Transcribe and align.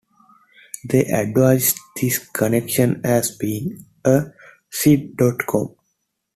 They 0.83 1.03
advertised 1.05 1.77
this 1.95 2.17
connection 2.29 3.01
as 3.03 3.37
being 3.37 3.85
a 4.03 4.31
"sit 4.71 5.15
dot 5.15 5.45
com". 5.45 5.75